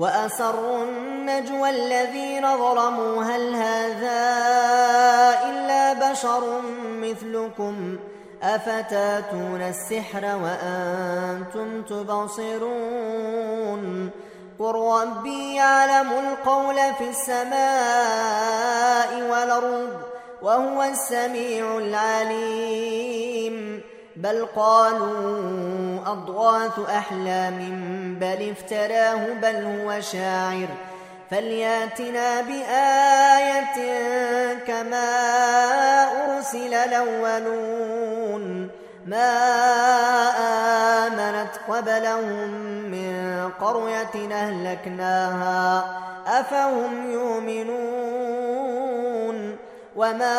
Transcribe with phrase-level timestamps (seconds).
[0.00, 3.24] وأسروا النجوى الذين ظلموا.
[3.24, 4.20] هل هذا
[5.50, 6.60] إلا بشر
[7.00, 7.98] مثلكم؟
[8.42, 13.30] أفتاتون السحر وأنتم تبصرون؟
[14.58, 17.50] قل ربي يعلم القول في السماء
[19.30, 19.92] والأرض
[20.42, 23.69] وهو السميع العليم.
[24.22, 27.58] بل قالوا أضغاث أحلام
[28.20, 30.68] بل افتراه بل هو شاعر.
[31.30, 33.78] فلياتنا بآية
[34.66, 35.08] كما
[36.26, 38.68] أرسل الأولون.
[39.06, 39.32] ما
[41.06, 42.50] آمنت قبلهم
[42.90, 45.84] من قرية أهلكناها
[46.26, 48.29] أفهم يؤمنون؟
[50.00, 50.36] وما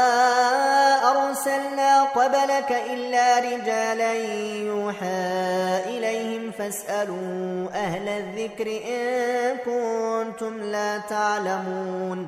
[1.11, 12.27] أرسلنا قبلك إلا رجالا يوحى إليهم فاسألوا أهل الذكر إن كنتم لا تعلمون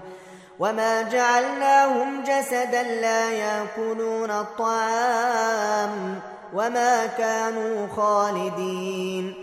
[0.60, 6.20] وما جعلناهم جسدا لا يأكلون الطعام
[6.54, 9.43] وما كانوا خالدين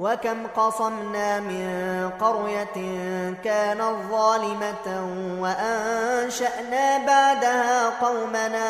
[0.00, 2.76] وكم قصمنا من قرية
[3.44, 4.86] كانت ظالمة
[5.40, 8.68] وأنشأنا بعدها قومنا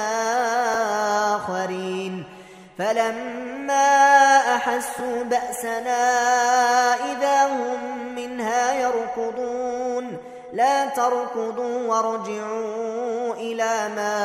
[1.37, 2.25] آخرين.
[2.79, 6.05] فلما أحسوا بأسنا
[6.95, 10.17] إذا هم منها يركضون.
[10.53, 14.17] لا تركضوا وارجعوا إلى ما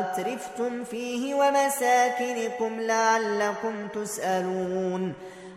[0.00, 5.14] أترفتم فيه ومساكنكم لعلكم تسألون.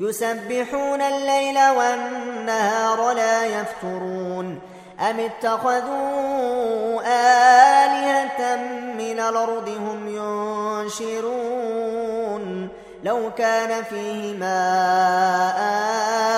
[0.00, 4.60] يسبحون الليل والنهار لا يفترون.
[5.10, 7.00] أم اتخذوا
[7.84, 8.56] آلهة
[8.98, 10.08] من الأرض هم
[10.88, 12.68] ينشرون؟
[13.04, 14.58] لو كان فيهما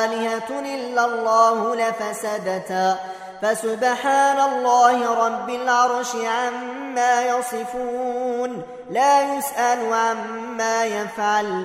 [0.04, 2.96] آلهة إلا الله لفسدتا.
[3.42, 8.62] فسبحان الله رب العرش عما يصفون.
[8.90, 11.64] لا يسأل عما يفعل.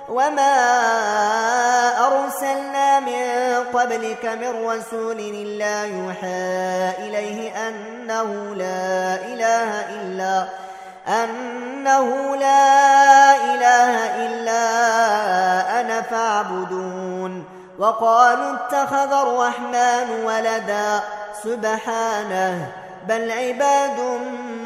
[0.11, 0.55] وما
[2.07, 3.23] أرسلنا من
[3.73, 9.69] قبلك من رسول إلا يوحى إليه أنه لا إله
[10.01, 10.45] إلا
[11.07, 14.61] أنه لا إله إلا
[15.81, 17.45] أنا فاعبدون
[17.79, 20.99] وقالوا اتخذ الرحمن ولدا
[21.43, 22.67] سبحانه
[23.07, 23.99] بل عباد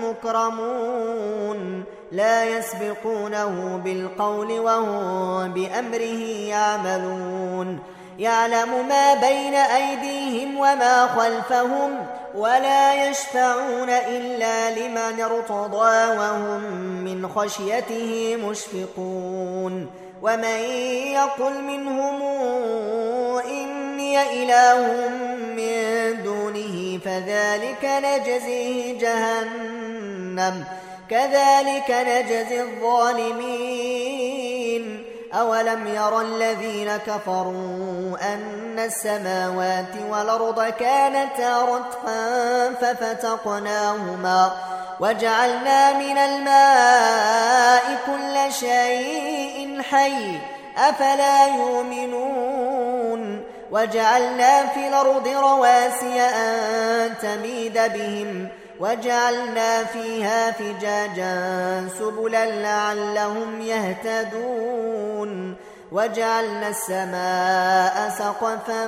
[0.03, 7.79] مكرمون لا يسبقونه بالقول وهم بأمره يعملون.
[8.19, 12.05] يعلم ما بين أيديهم وما خلفهم
[12.35, 16.61] ولا يشفعون إلا لمن ارتضى وهم
[17.03, 19.87] من خشيته مشفقون.
[20.21, 20.59] ومن
[21.13, 22.21] يقل منهم
[23.45, 25.09] إني إله
[25.55, 30.63] من دونه فذلك نجزيه جهنم.
[31.09, 34.05] كذلك نجزي الظالمين.
[35.33, 44.51] أولم ير الذين كفروا أن السماوات والأرض كانتا رتقا ففتقناهما
[44.99, 50.39] وجعلنا من الماء كل شيء حي
[50.77, 53.43] أفلا يؤمنون.
[53.71, 58.47] وجعلنا في الأرض رواسي أن تميد بهم
[58.79, 65.55] وجعلنا فيها فجاجا سبلا لعلهم يهتدون.
[65.91, 68.87] وجعلنا السماء سقفا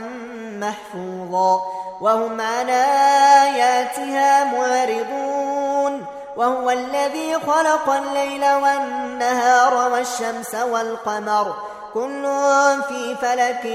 [0.60, 1.62] محفوظا
[2.02, 6.06] وهم عن آياتها معرضون.
[6.38, 11.56] وهو الذي خلق الليل والنهار والشمس والقمر.
[11.94, 12.28] كل
[12.88, 13.66] في فلك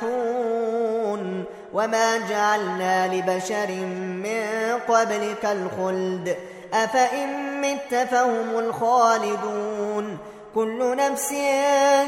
[0.00, 1.44] يسبحون.
[1.72, 4.44] وما جعلنا لبشر من
[4.88, 6.36] قبلك الخلد
[6.74, 10.18] أفإن مت فهم الخالدون
[10.54, 11.32] كل نفس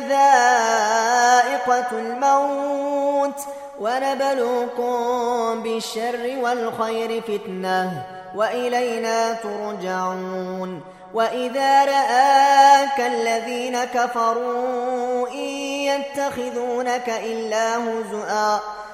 [0.08, 3.40] ذائقة الموت
[3.80, 8.02] ونبلوكم بالشر والخير فتنة
[8.34, 10.80] وإلينا ترجعون
[11.14, 15.48] وإذا رآك الذين كفروا إن
[15.84, 18.60] يتخذونك إلا هزؤا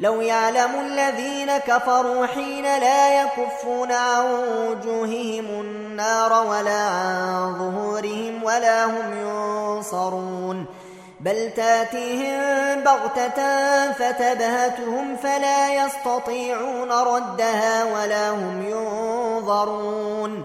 [0.00, 4.24] لو يعلم الذين كفروا حين لا يكفون عن
[4.68, 10.66] وجوههم النار ولا عن ظهورهم ولا هم ينصرون.
[11.20, 20.44] بل تأتيهم بغتة فتبهتهم فلا يستطيعون ردها ولا هم ينظرون.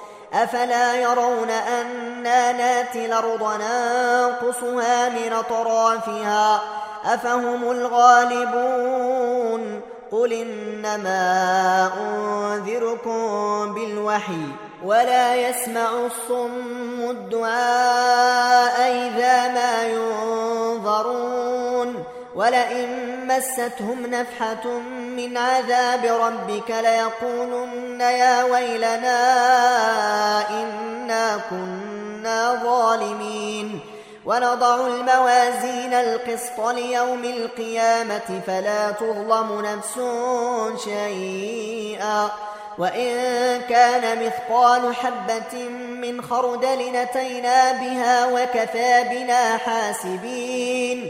[0.33, 6.61] أفلا يرون أنا ناتي الأرض ننقصها من أطرافها؟
[7.05, 9.21] أفهم الغالبون؟
[10.11, 14.47] قل إنما أنذركم بالوحي
[14.85, 21.41] ولا يسمع الصم الدعاء إذا ما ينظرون.
[22.35, 22.87] ولئن
[23.27, 29.19] مستهم نفحة من عذاب ربك ليقولن يا ويلنا
[30.49, 33.79] إنا كنا ظالمين.
[34.25, 39.99] ونضع الموازين القسط ليوم القيامة فلا تظلم نفس
[40.83, 42.29] شيئا.
[42.77, 43.15] وإن
[43.69, 51.09] كان مثقال حبة من خردل نتينا بها وكفى بنا حاسبين.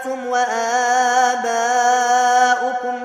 [0.00, 1.46] أنتم وآباؤكم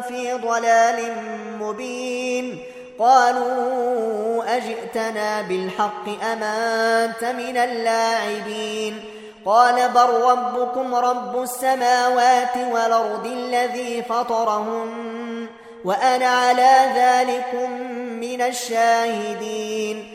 [0.02, 1.14] في ضلال
[1.60, 2.60] مبين.
[3.00, 9.04] قالوا أجئتنا بالحق أمانت من اللاعبين؟
[9.46, 15.48] قال بل ربكم رب السماوات والأرض الذي فطرهن
[15.86, 17.70] وأنا على ذلك
[18.22, 20.15] من الشاهدين.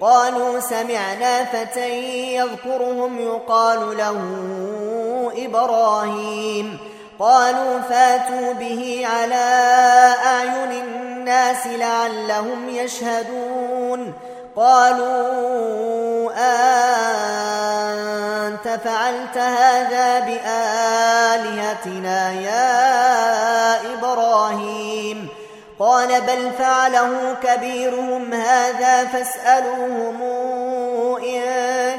[0.00, 1.90] قالوا سمعنا فتى
[2.34, 4.18] يذكرهم يقال له
[5.36, 6.78] إبراهيم.
[7.18, 9.46] قالوا فاتوا به على
[10.26, 14.12] أعين الناس لعلهم يشهدون.
[14.56, 16.30] قالوا
[18.48, 21.52] أنت فعلت هذا بآلهتنا
[22.32, 25.28] يا إبراهيم.
[25.78, 30.22] قال بل فعله كبيرهم هذا فاسألوهم
[31.22, 31.42] إن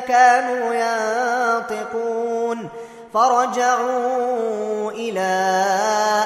[0.08, 2.70] كانوا ينطقون.
[3.14, 5.32] فرجعوا إلى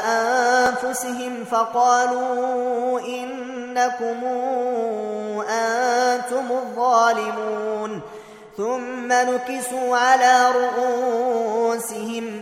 [0.07, 4.25] أنفسهم فقالوا إنكم
[5.49, 8.01] أنتم الظالمون.
[8.57, 12.41] ثم نكسوا على رؤوسهم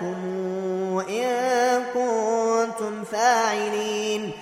[0.00, 4.32] آلهتكم إن كنتم فاعلين.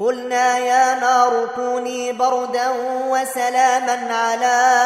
[0.00, 2.68] قلنا يا نار كوني بردا
[3.08, 4.76] وسلاما على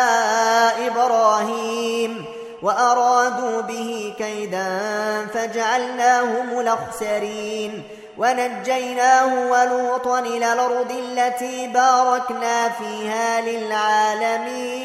[0.87, 2.25] إبراهيم
[2.63, 7.83] وأرادوا به كيدا فجعلناهم الأخسرين.
[8.19, 14.85] ونجيناه ولوطا إلى الأرض التي باركنا فيها للعالمين.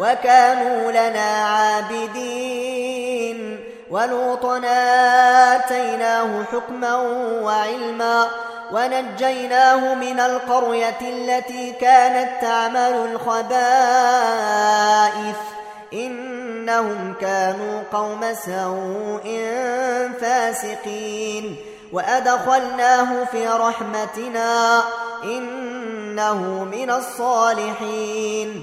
[0.00, 3.00] وكانوا لنا عابدين.
[3.90, 4.58] ولوطا
[5.54, 6.94] آتيناه حكما
[7.42, 8.26] وعلما
[8.72, 13.60] ونجيناه من القرية التي كانت تعمل الخبائث.
[15.92, 19.48] إنهم كانوا قوم سوء
[20.20, 21.56] فاسقين.
[21.92, 24.82] وأدخلناه في رحمتنا
[25.24, 26.34] إنه
[26.72, 28.62] من الصالحين.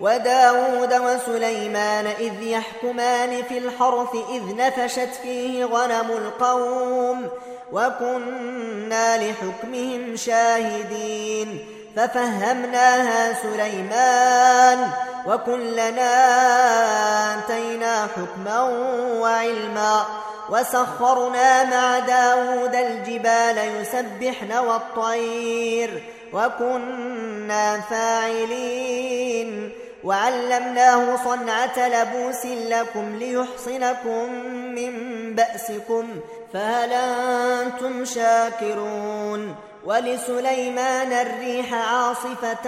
[0.00, 7.28] وداود وسليمان إذ يحكمان في الحرث إذ نفشت فيه غنم القوم
[7.72, 11.58] وكنا لحكمهم شاهدين
[11.96, 14.90] ففهمناها سليمان
[15.26, 16.14] وكلنا
[17.34, 18.62] آتينا حكما
[19.20, 20.04] وعلما
[20.50, 29.72] وسخرنا مع داود الجبال يسبحن والطير وكنا فاعلين
[30.04, 34.32] وعلمناه صنعة لبوس لكم ليحصنكم
[34.74, 34.92] من
[35.34, 36.20] بأسكم
[36.52, 42.64] فهل أنتم شاكرون؟ ولسليمان الريح عاصفة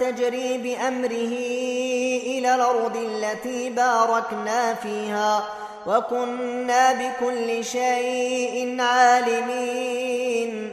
[0.00, 1.32] تجري بأمره
[2.26, 5.44] إلى الأرض التي باركنا فيها
[5.86, 10.72] وكنا بكل شيء عالمين.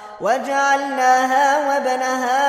[0.21, 2.41] وجعلناها وبنها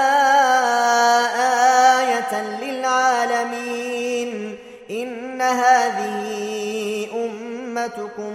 [2.01, 4.59] آية للعالمين.
[4.91, 6.23] إن هذه
[7.15, 8.33] أمتكم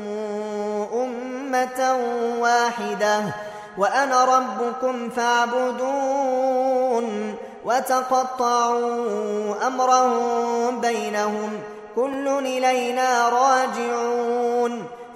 [0.94, 1.98] أمة
[2.40, 3.22] واحدة
[3.78, 7.08] وأنا ربكم فاعبدون
[7.66, 8.88] وتقطعوا
[9.68, 11.62] أمرهم بينهم
[11.96, 14.88] كل إلينا راجعون.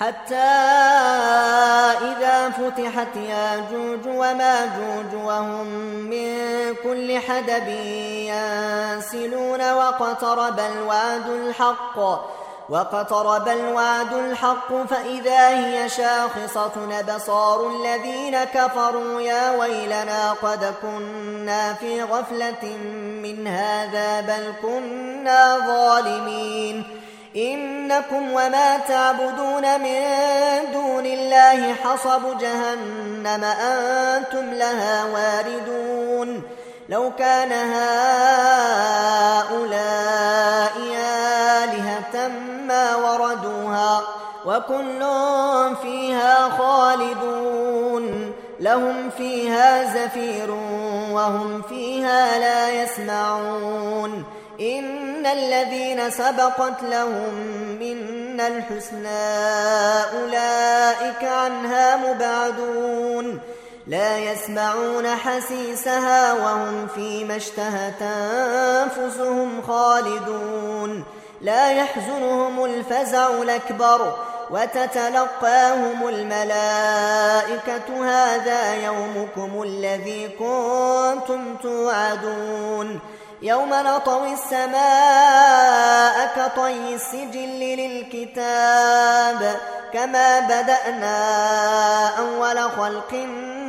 [0.00, 0.34] حتى
[2.02, 5.66] إذا فتحت ياجوج وماجوج وهم
[6.10, 6.34] من
[6.82, 7.68] كل حدب
[8.28, 11.98] ينسلون واقترب الوعد الحق
[12.68, 22.76] واقترب الوعد الحق فإذا هي شاخصة بصار الذين كفروا يا ويلنا قد كنا في غفلة
[23.22, 27.03] من هذا بل كنا ظالمين.
[27.36, 30.02] إنكم وما تعبدون من
[30.72, 36.42] دون الله حصب جهنم أنتم لها واردون.
[36.88, 37.84] لو كان هؤلاء
[41.64, 42.28] آلهة
[42.66, 44.02] ما وردوها
[44.46, 45.00] وكل
[45.82, 48.32] فيها خالدون.
[48.60, 50.50] لهم فيها زفير
[51.10, 54.24] وهم فيها لا يسمعون.
[54.64, 57.34] إن الذين سبقت لهم
[57.80, 59.24] منا الحسنى
[60.18, 63.40] أولئك عنها مبعدون.
[63.86, 71.04] لا يسمعون حسيسها وهم فيما اشتهت أنفسهم خالدون.
[71.40, 74.16] لا يحزنهم الفزع الأكبر
[74.50, 77.88] وتتلقاهم الملائكة.
[78.04, 83.00] هذا يومكم الذي كنتم توعدون.
[83.44, 89.56] يوم نطوي السماء كطي السجل للكتاب
[89.92, 91.18] كما بدأنا
[92.18, 93.14] أول خلق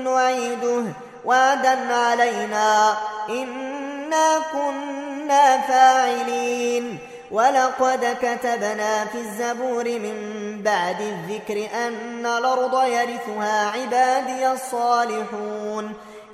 [0.03, 0.83] نعيده
[1.25, 2.97] وعدا علينا
[3.29, 6.97] إنا كنا فاعلين
[7.31, 10.17] ولقد كتبنا في الزبور من
[10.63, 15.93] بعد الذكر أن الأرض يرثها عبادي الصالحون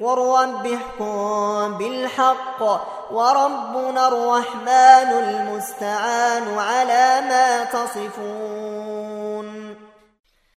[0.00, 2.62] قل رب احكم بالحق
[3.10, 9.09] وربنا الرحمن المستعان على ما تصفون.